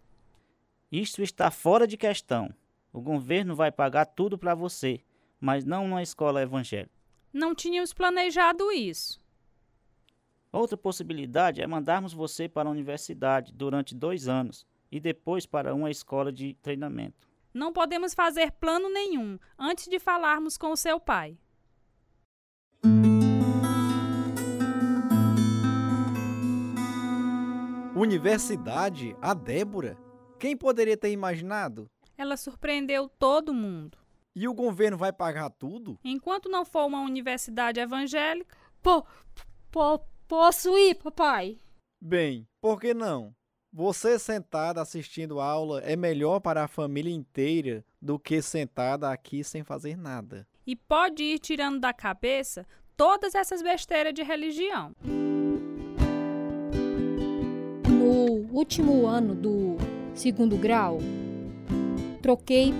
Isto 0.92 1.22
está 1.22 1.50
fora 1.50 1.86
de 1.86 1.96
questão. 1.96 2.54
O 2.92 3.00
governo 3.00 3.54
vai 3.54 3.70
pagar 3.70 4.04
tudo 4.04 4.36
para 4.36 4.54
você, 4.54 5.00
mas 5.40 5.64
não 5.64 5.84
uma 5.84 6.02
escola 6.02 6.42
evangélica. 6.42 6.90
Não 7.32 7.54
tínhamos 7.54 7.92
planejado 7.92 8.72
isso. 8.72 9.20
Outra 10.52 10.76
possibilidade 10.76 11.62
é 11.62 11.66
mandarmos 11.66 12.12
você 12.12 12.48
para 12.48 12.68
a 12.68 12.72
universidade 12.72 13.52
durante 13.52 13.94
dois 13.94 14.26
anos 14.26 14.66
e 14.90 14.98
depois 14.98 15.46
para 15.46 15.74
uma 15.74 15.90
escola 15.90 16.32
de 16.32 16.54
treinamento. 16.54 17.28
Não 17.54 17.72
podemos 17.72 18.14
fazer 18.14 18.50
plano 18.52 18.88
nenhum 18.92 19.38
antes 19.56 19.86
de 19.86 19.98
falarmos 20.00 20.58
com 20.58 20.72
o 20.72 20.76
seu 20.76 20.98
pai. 20.98 21.38
Universidade? 27.94 29.14
A 29.20 29.34
Débora? 29.34 29.96
Quem 30.38 30.56
poderia 30.56 30.96
ter 30.96 31.10
imaginado? 31.10 31.88
Ela 32.20 32.36
surpreendeu 32.36 33.08
todo 33.08 33.54
mundo. 33.54 33.96
E 34.36 34.46
o 34.46 34.52
governo 34.52 34.98
vai 34.98 35.10
pagar 35.10 35.48
tudo? 35.48 35.98
Enquanto 36.04 36.50
não 36.50 36.66
for 36.66 36.84
uma 36.84 37.00
universidade 37.00 37.80
evangélica. 37.80 38.54
Po, 38.82 39.06
po, 39.70 40.04
posso 40.28 40.76
ir, 40.76 40.96
papai? 40.96 41.58
Bem, 41.98 42.46
por 42.60 42.78
que 42.78 42.92
não? 42.92 43.34
Você 43.72 44.18
sentada 44.18 44.82
assistindo 44.82 45.40
aula 45.40 45.80
é 45.80 45.96
melhor 45.96 46.40
para 46.40 46.62
a 46.62 46.68
família 46.68 47.10
inteira 47.10 47.82
do 48.02 48.18
que 48.18 48.42
sentada 48.42 49.10
aqui 49.10 49.42
sem 49.42 49.64
fazer 49.64 49.96
nada. 49.96 50.46
E 50.66 50.76
pode 50.76 51.22
ir 51.22 51.38
tirando 51.38 51.80
da 51.80 51.94
cabeça 51.94 52.66
todas 52.98 53.34
essas 53.34 53.62
besteiras 53.62 54.12
de 54.12 54.22
religião. 54.22 54.92
No 57.88 58.54
último 58.54 59.06
ano 59.06 59.34
do 59.34 59.78
segundo 60.14 60.58
grau, 60.58 60.98
troquei 62.30 62.72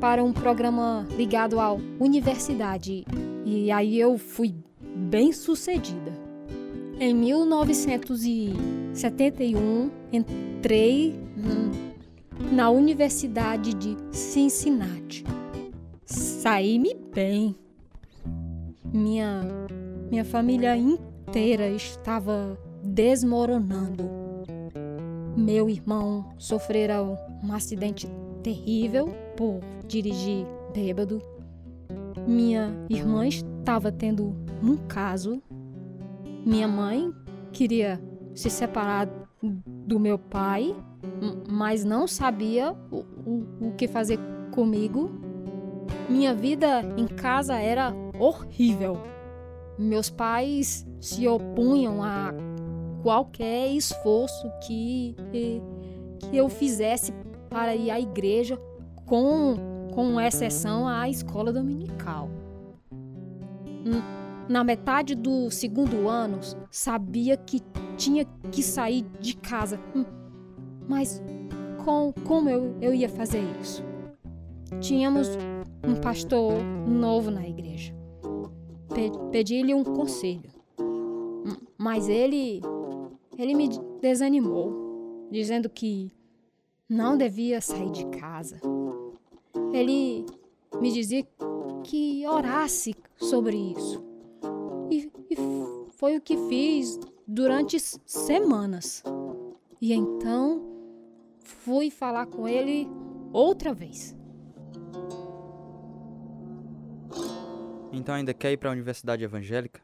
para 0.00 0.22
um 0.22 0.32
programa 0.32 1.04
ligado 1.16 1.58
à 1.58 1.72
universidade 1.98 3.04
e 3.44 3.68
aí 3.72 3.98
eu 3.98 4.16
fui 4.16 4.54
bem 4.80 5.32
sucedida. 5.32 6.12
Em 7.00 7.12
1971, 7.12 9.90
entrei 10.12 11.18
na 12.52 12.70
Universidade 12.70 13.74
de 13.74 13.96
Cincinnati. 14.12 15.24
Saí-me 16.04 16.94
bem. 17.12 17.56
Minha, 18.84 19.42
minha 20.08 20.24
família 20.24 20.76
inteira 20.76 21.66
estava 21.70 22.56
desmoronando. 22.84 24.08
Meu 25.36 25.68
irmão 25.68 26.32
sofrera 26.38 27.02
um 27.02 27.52
acidente 27.52 28.06
terrível 28.42 29.14
por 29.36 29.60
dirigir 29.86 30.46
bêbado. 30.74 31.22
Minha 32.26 32.72
irmã 32.88 33.26
estava 33.26 33.90
tendo 33.90 34.34
um 34.62 34.76
caso. 34.76 35.42
Minha 36.44 36.68
mãe 36.68 37.12
queria 37.52 38.00
se 38.34 38.50
separar 38.50 39.08
do 39.42 39.98
meu 39.98 40.18
pai, 40.18 40.74
mas 41.48 41.84
não 41.84 42.06
sabia 42.06 42.72
o, 42.90 43.04
o, 43.26 43.68
o 43.68 43.72
que 43.72 43.88
fazer 43.88 44.18
comigo. 44.52 45.10
Minha 46.08 46.34
vida 46.34 46.82
em 46.96 47.06
casa 47.06 47.58
era 47.58 47.92
horrível. 48.18 48.98
Meus 49.78 50.10
pais 50.10 50.86
se 51.00 51.26
opunham 51.26 52.02
a 52.02 52.32
qualquer 53.02 53.68
esforço 53.68 54.48
que, 54.66 55.16
que 55.32 55.60
eu 56.32 56.48
fizesse 56.48 57.12
para 57.52 57.76
ir 57.76 57.90
à 57.90 58.00
igreja, 58.00 58.58
com, 59.04 59.54
com 59.94 60.18
exceção 60.18 60.88
à 60.88 61.08
escola 61.08 61.52
dominical. 61.52 62.30
Na 64.48 64.64
metade 64.64 65.14
do 65.14 65.50
segundo 65.50 66.08
ano, 66.08 66.40
sabia 66.70 67.36
que 67.36 67.60
tinha 67.96 68.24
que 68.50 68.62
sair 68.62 69.04
de 69.20 69.36
casa. 69.36 69.78
Hum, 69.94 70.04
mas 70.88 71.22
com, 71.84 72.12
como 72.26 72.48
eu, 72.48 72.74
eu 72.80 72.94
ia 72.94 73.08
fazer 73.08 73.42
isso? 73.60 73.84
Tínhamos 74.80 75.28
um 75.86 75.94
pastor 76.00 76.54
novo 76.88 77.30
na 77.30 77.46
igreja. 77.46 77.94
Pedi-lhe 79.30 79.74
um 79.74 79.84
conselho. 79.84 80.50
Hum, 80.80 81.56
mas 81.76 82.08
ele 82.08 82.62
ele 83.38 83.54
me 83.54 83.68
desanimou, 84.00 85.28
dizendo 85.30 85.68
que 85.68 86.12
não 86.92 87.16
devia 87.16 87.58
sair 87.62 87.90
de 87.90 88.04
casa. 88.18 88.60
Ele 89.72 90.26
me 90.78 90.92
dizia 90.92 91.26
que 91.82 92.26
orasse 92.26 92.94
sobre 93.16 93.56
isso. 93.56 94.04
E, 94.90 95.10
e 95.30 95.36
foi 95.96 96.18
o 96.18 96.20
que 96.20 96.36
fiz 96.48 97.00
durante 97.26 97.80
semanas. 97.80 99.02
E 99.80 99.94
então 99.94 100.62
fui 101.42 101.90
falar 101.90 102.26
com 102.26 102.46
ele 102.46 102.86
outra 103.32 103.72
vez. 103.72 104.14
Então 107.90 108.14
ainda 108.14 108.34
quer 108.34 108.52
ir 108.52 108.58
para 108.58 108.68
a 108.68 108.72
universidade 108.72 109.24
evangélica? 109.24 109.80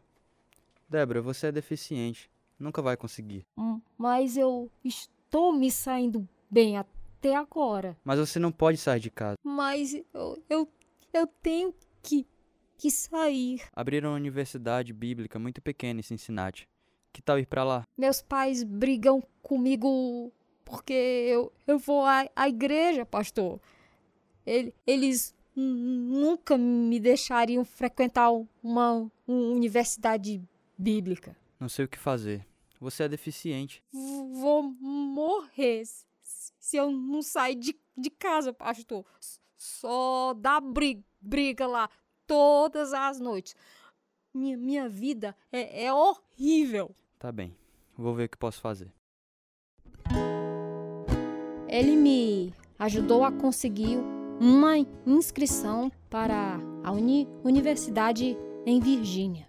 Débora, 0.88 1.22
você 1.22 1.46
é 1.46 1.52
deficiente. 1.52 2.30
Nunca 2.58 2.82
vai 2.82 2.98
conseguir. 2.98 3.46
Hum, 3.56 3.80
mas 3.96 4.36
eu 4.36 4.70
estou 4.84 5.54
me 5.54 5.70
saindo 5.70 6.28
bem 6.50 6.76
até 6.76 6.97
agora. 7.34 7.96
Mas 8.04 8.18
você 8.18 8.38
não 8.38 8.52
pode 8.52 8.78
sair 8.78 9.00
de 9.00 9.10
casa. 9.10 9.36
Mas 9.44 9.94
eu, 9.94 10.42
eu, 10.48 10.68
eu 11.12 11.26
tenho 11.26 11.74
que, 12.02 12.26
que 12.76 12.90
sair. 12.90 13.62
Abriram 13.72 14.10
uma 14.10 14.16
universidade 14.16 14.92
bíblica 14.92 15.38
muito 15.38 15.60
pequena 15.60 16.00
em 16.00 16.02
Cincinnati. 16.02 16.68
Que 17.12 17.22
tal 17.22 17.38
ir 17.38 17.46
para 17.46 17.64
lá? 17.64 17.82
Meus 17.96 18.22
pais 18.22 18.62
brigam 18.62 19.22
comigo 19.42 20.32
porque 20.64 20.92
eu, 20.92 21.52
eu 21.66 21.78
vou 21.78 22.04
à, 22.04 22.28
à 22.36 22.48
igreja, 22.48 23.04
pastor. 23.04 23.58
Ele, 24.44 24.74
eles 24.86 25.34
nunca 25.56 26.56
me 26.56 27.00
deixariam 27.00 27.64
frequentar 27.64 28.30
uma, 28.30 29.10
uma 29.26 29.52
universidade 29.52 30.40
bíblica. 30.76 31.36
Não 31.58 31.68
sei 31.68 31.86
o 31.86 31.88
que 31.88 31.98
fazer. 31.98 32.46
Você 32.80 33.02
é 33.02 33.08
deficiente. 33.08 33.82
Vou 33.92 34.62
morrer 34.62 35.82
se 36.58 36.76
eu 36.76 36.90
não 36.90 37.22
sair 37.22 37.54
de, 37.54 37.78
de 37.96 38.10
casa, 38.10 38.52
pastor. 38.52 39.04
Só 39.56 40.34
dá 40.34 40.60
briga, 40.60 41.02
briga 41.20 41.66
lá 41.66 41.90
todas 42.26 42.92
as 42.92 43.18
noites. 43.18 43.56
Minha, 44.32 44.56
minha 44.56 44.88
vida 44.88 45.34
é, 45.50 45.86
é 45.86 45.92
horrível. 45.92 46.94
Tá 47.18 47.32
bem. 47.32 47.56
Vou 47.96 48.14
ver 48.14 48.24
o 48.24 48.28
que 48.28 48.36
posso 48.36 48.60
fazer. 48.60 48.92
Ele 51.68 51.96
me 51.96 52.54
ajudou 52.78 53.24
a 53.24 53.32
conseguir 53.32 53.98
uma 54.40 54.78
inscrição 55.04 55.90
para 56.08 56.58
a 56.84 56.92
uni 56.92 57.28
universidade 57.42 58.36
em 58.64 58.78
Virgínia. 58.78 59.48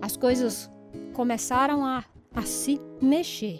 As 0.00 0.16
coisas 0.16 0.70
começaram 1.12 1.84
a, 1.84 2.04
a 2.34 2.42
se 2.42 2.80
mexer. 3.00 3.58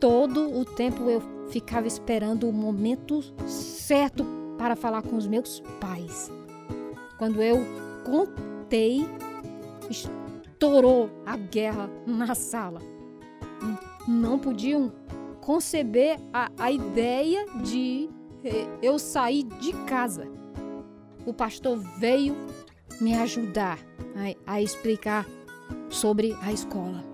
Todo 0.00 0.56
o 0.58 0.64
tempo 0.64 1.10
eu 1.10 1.20
ficava 1.50 1.86
esperando 1.86 2.48
o 2.48 2.52
momento 2.52 3.20
certo 3.46 4.24
para 4.56 4.76
falar 4.76 5.02
com 5.02 5.16
os 5.16 5.26
meus 5.26 5.60
pais. 5.80 6.30
Quando 7.18 7.42
eu 7.42 7.58
contei, 8.04 9.04
estourou 9.90 11.10
a 11.26 11.36
guerra 11.36 11.90
na 12.06 12.34
sala. 12.34 12.80
Não 14.06 14.38
podiam 14.38 14.92
conceber 15.40 16.18
a, 16.32 16.50
a 16.58 16.70
ideia 16.70 17.46
de 17.62 18.08
eu 18.80 18.98
saí 18.98 19.42
de 19.42 19.72
casa. 19.84 20.28
O 21.26 21.34
pastor 21.34 21.78
veio 21.98 22.36
me 23.00 23.14
ajudar 23.14 23.78
a, 24.46 24.54
a 24.54 24.62
explicar 24.62 25.26
sobre 25.88 26.36
a 26.40 26.52
escola. 26.52 27.07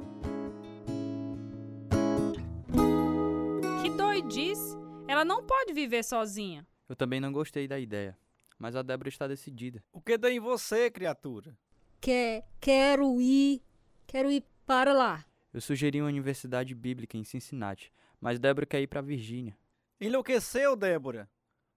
Ela 5.24 5.36
não 5.36 5.42
pode 5.42 5.72
viver 5.72 6.04
sozinha. 6.04 6.66
Eu 6.86 6.94
também 6.94 7.18
não 7.18 7.32
gostei 7.32 7.66
da 7.66 7.78
ideia, 7.80 8.14
mas 8.58 8.76
a 8.76 8.82
Débora 8.82 9.08
está 9.08 9.26
decidida. 9.26 9.82
O 9.90 10.02
que 10.02 10.18
dá 10.18 10.30
em 10.30 10.38
você, 10.38 10.90
criatura? 10.90 11.56
Quer, 11.98 12.46
quero 12.60 13.18
ir, 13.22 13.62
quero 14.06 14.30
ir 14.30 14.44
para 14.66 14.92
lá. 14.92 15.24
Eu 15.50 15.62
sugeri 15.62 15.98
uma 16.02 16.08
universidade 16.08 16.74
bíblica 16.74 17.16
em 17.16 17.24
Cincinnati, 17.24 17.90
mas 18.20 18.38
Débora 18.38 18.66
quer 18.66 18.82
ir 18.82 18.86
para 18.86 19.00
Virgínia. 19.00 19.56
Enlouqueceu, 19.98 20.76
Débora? 20.76 21.26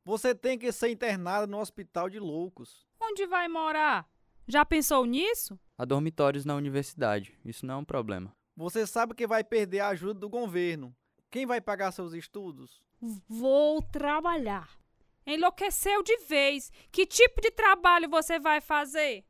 Você 0.04 0.36
tem 0.36 0.60
que 0.60 0.70
ser 0.74 0.90
internada 0.90 1.48
no 1.48 1.58
hospital 1.58 2.10
de 2.10 2.20
loucos. 2.20 2.86
Onde 3.02 3.26
vai 3.26 3.48
morar? 3.48 4.10
Já 4.46 4.66
pensou 4.66 5.06
nisso? 5.06 5.58
Há 5.78 5.86
dormitórios 5.86 6.44
na 6.44 6.54
universidade. 6.54 7.40
Isso 7.46 7.66
não 7.66 7.76
é 7.76 7.78
um 7.78 7.86
problema. 7.86 8.36
Você 8.58 8.86
sabe 8.86 9.16
que 9.16 9.26
vai 9.26 9.42
perder 9.42 9.80
a 9.80 9.88
ajuda 9.88 10.20
do 10.20 10.28
governo. 10.28 10.94
Quem 11.32 11.46
vai 11.46 11.62
pagar 11.62 11.94
seus 11.94 12.12
estudos? 12.14 12.86
Vou 13.02 13.82
trabalhar. 13.82 14.70
Enlouqueceu 15.26 16.02
de 16.04 16.18
vez. 16.20 16.72
Que 16.92 17.06
tipo 17.06 17.42
de 17.42 17.52
trabalho 17.52 18.10
você 18.10 18.40
vai 18.40 18.62
fazer? 18.62 19.26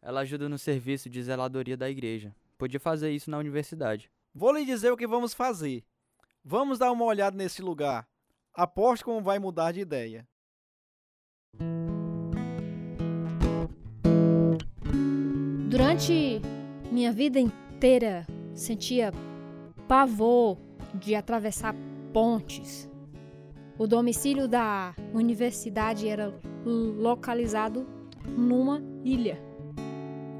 Ela 0.00 0.20
ajuda 0.20 0.48
no 0.48 0.58
serviço 0.58 1.10
de 1.10 1.22
zeladoria 1.22 1.76
da 1.76 1.90
igreja. 1.90 2.34
Podia 2.56 2.78
fazer 2.78 3.10
isso 3.10 3.30
na 3.30 3.38
universidade. 3.38 4.10
Vou 4.34 4.52
lhe 4.52 4.64
dizer 4.64 4.92
o 4.92 4.96
que 4.96 5.06
vamos 5.06 5.34
fazer. 5.34 5.84
Vamos 6.44 6.78
dar 6.78 6.92
uma 6.92 7.04
olhada 7.04 7.36
nesse 7.36 7.60
lugar. 7.60 8.06
Aposto 8.54 9.04
como 9.04 9.20
vai 9.20 9.38
mudar 9.38 9.72
de 9.72 9.80
ideia. 9.80 10.26
Durante 15.68 16.40
minha 16.92 17.12
vida 17.12 17.40
inteira, 17.40 18.26
sentia 18.54 19.12
pavor 19.88 20.58
de 20.94 21.14
atravessar 21.14 21.74
pontes. 22.16 22.90
O 23.78 23.86
domicílio 23.86 24.48
da 24.48 24.94
universidade 25.12 26.08
era 26.08 26.32
localizado 26.64 27.86
numa 28.26 28.82
ilha. 29.04 29.38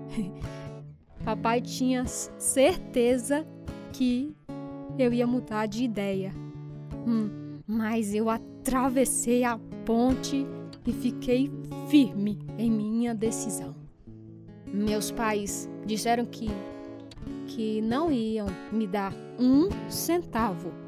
Papai 1.23 1.61
tinha 1.61 2.07
certeza 2.07 3.47
que 3.93 4.35
eu 4.99 5.12
ia 5.12 5.27
mudar 5.27 5.67
de 5.67 5.85
ideia. 5.85 6.33
Hum, 7.07 7.61
mas 7.67 8.15
eu 8.15 8.31
atravessei 8.31 9.45
a 9.45 9.61
ponte 9.85 10.47
e 10.87 10.93
fiquei 10.95 11.51
firme 11.91 12.39
em 12.57 12.71
minha 12.71 13.15
decisão. 13.15 13.77
Meus 14.67 15.11
pais 15.11 15.69
disseram 15.85 16.25
que 16.25 16.47
que 17.47 17.83
não 17.83 18.11
iam 18.11 18.47
me 18.73 18.87
dar 18.87 19.12
um 19.39 19.69
centavo 19.91 20.86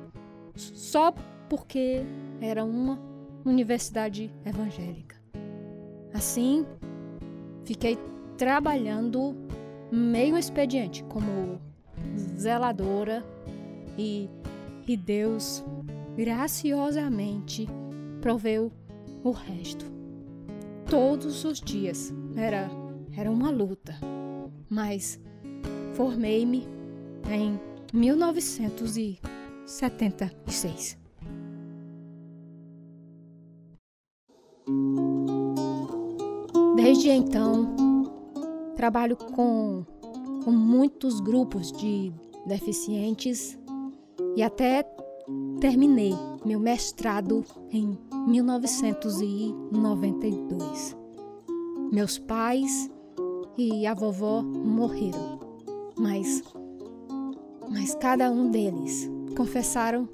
só 0.59 1.13
porque 1.49 2.03
era 2.41 2.65
uma 2.65 2.99
universidade 3.45 4.31
evangélica. 4.45 5.17
Assim, 6.13 6.67
fiquei 7.65 7.99
trabalhando 8.37 9.37
meio 9.91 10.37
expediente 10.37 11.05
como 11.05 11.61
zeladora 12.37 13.25
e, 13.97 14.29
e 14.87 14.97
Deus 14.97 15.65
graciosamente 16.17 17.67
proveu 18.21 18.73
o 19.23 19.31
resto. 19.31 19.87
Todos 20.89 21.45
os 21.45 21.61
dias 21.61 22.13
era, 22.37 22.69
era 23.17 23.31
uma 23.31 23.51
luta, 23.51 23.95
mas 24.69 25.21
formei-me 25.95 26.67
em 27.31 27.59
1976. 29.69 30.97
Desde 36.75 37.11
então, 37.11 37.75
trabalho 38.75 39.17
com, 39.17 39.85
com 40.43 40.51
muitos 40.51 41.21
grupos 41.21 41.71
de 41.71 42.11
deficientes 42.47 43.59
e 44.35 44.43
até 44.43 44.83
terminei 45.61 46.15
meu 46.47 46.59
mestrado 46.59 47.45
em 47.71 47.99
1992. 48.27 50.97
Meus 51.93 52.19
pais 52.19 52.91
e 53.57 53.87
a 53.87 53.93
vovó 53.93 54.43
morreram, 54.43 55.39
mas 55.99 56.43
mas 57.71 57.95
cada 57.97 58.31
um 58.31 58.51
deles 58.51 59.11
confessaram 59.39 60.09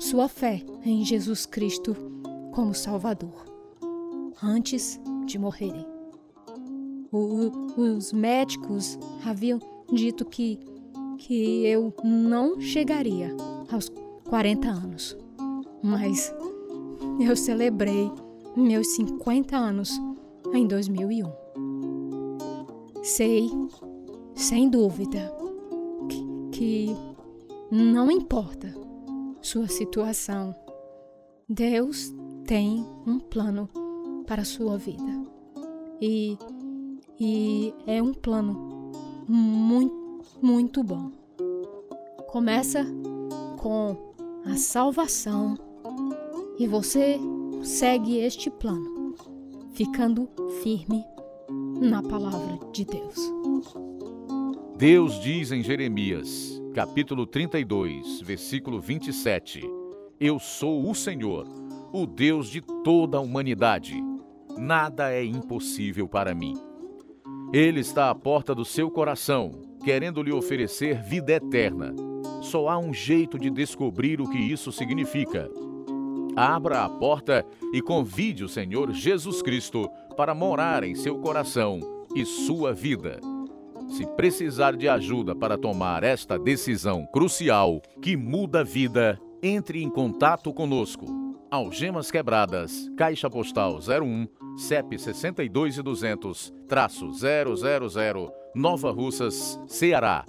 sua 0.00 0.26
fé 0.26 0.64
em 0.84 1.04
Jesus 1.04 1.46
Cristo 1.46 1.94
como 2.52 2.74
Salvador 2.74 3.46
antes 4.42 5.00
de 5.26 5.38
morrerem. 5.38 5.86
O, 7.12 7.52
os 7.80 8.12
médicos 8.12 8.98
haviam 9.24 9.60
dito 9.92 10.24
que, 10.24 10.58
que 11.18 11.66
eu 11.66 11.94
não 12.02 12.60
chegaria 12.60 13.30
aos 13.70 13.92
40 14.28 14.68
anos, 14.68 15.16
mas 15.80 16.34
eu 17.20 17.36
celebrei 17.36 18.10
meus 18.56 18.88
50 18.88 19.56
anos 19.56 20.00
em 20.52 20.66
2001. 20.66 21.30
Sei, 23.04 23.48
sem 24.34 24.68
dúvida, 24.68 25.32
que, 26.08 26.26
que 26.58 27.07
não 27.70 28.10
importa 28.10 28.74
sua 29.42 29.68
situação, 29.68 30.54
Deus 31.48 32.12
tem 32.46 32.84
um 33.06 33.18
plano 33.18 33.68
para 34.26 34.42
a 34.42 34.44
sua 34.44 34.76
vida. 34.76 35.22
E, 36.00 36.36
e 37.18 37.74
é 37.86 38.02
um 38.02 38.12
plano 38.14 38.92
muito, 39.28 40.24
muito 40.40 40.82
bom. 40.82 41.10
Começa 42.28 42.86
com 43.58 44.14
a 44.44 44.56
salvação 44.56 45.56
e 46.58 46.66
você 46.66 47.18
segue 47.62 48.18
este 48.18 48.50
plano, 48.50 49.14
ficando 49.72 50.28
firme 50.62 51.04
na 51.80 52.02
palavra 52.02 52.58
de 52.72 52.84
Deus. 52.84 53.16
Deus 54.76 55.20
diz 55.20 55.50
em 55.50 55.62
Jeremias, 55.62 56.57
capítulo 56.78 57.26
32, 57.26 58.20
versículo 58.20 58.80
27: 58.80 59.68
Eu 60.20 60.38
sou 60.38 60.88
o 60.88 60.94
Senhor, 60.94 61.44
o 61.92 62.06
Deus 62.06 62.48
de 62.48 62.60
toda 62.60 63.18
a 63.18 63.20
humanidade 63.20 64.00
nada 64.56 65.12
é 65.12 65.24
impossível 65.24 66.06
para 66.06 66.32
mim. 66.32 66.54
Ele 67.52 67.80
está 67.80 68.10
à 68.10 68.14
porta 68.14 68.54
do 68.54 68.64
seu 68.64 68.92
coração, 68.92 69.60
querendo 69.82 70.22
lhe 70.22 70.30
oferecer 70.30 71.02
vida 71.02 71.32
eterna. 71.32 71.92
Só 72.42 72.68
há 72.68 72.78
um 72.78 72.94
jeito 72.94 73.40
de 73.40 73.50
descobrir 73.50 74.20
o 74.20 74.30
que 74.30 74.38
isso 74.38 74.70
significa. 74.70 75.50
Abra 76.36 76.84
a 76.84 76.88
porta 76.88 77.44
e 77.74 77.82
convide 77.82 78.44
o 78.44 78.48
Senhor 78.48 78.92
Jesus 78.92 79.42
Cristo 79.42 79.90
para 80.16 80.32
morar 80.32 80.84
em 80.84 80.94
seu 80.94 81.18
coração 81.18 81.80
e 82.14 82.24
sua 82.24 82.72
vida. 82.72 83.18
Se 83.88 84.06
precisar 84.06 84.76
de 84.76 84.88
ajuda 84.88 85.34
para 85.34 85.58
tomar 85.58 86.04
esta 86.04 86.38
decisão 86.38 87.04
crucial 87.06 87.82
que 88.02 88.16
muda 88.16 88.60
a 88.60 88.64
vida, 88.64 89.18
entre 89.42 89.82
em 89.82 89.90
contato 89.90 90.52
conosco. 90.52 91.06
Algemas 91.50 92.10
Quebradas, 92.10 92.90
Caixa 92.96 93.30
Postal 93.30 93.78
01 93.78 94.26
CEP 94.58 94.98
62 94.98 95.78
e 95.78 95.82
200, 95.82 96.52
traço 96.66 97.10
000, 97.12 97.54
Nova 98.54 98.90
Russas, 98.90 99.58
Ceará. 99.66 100.26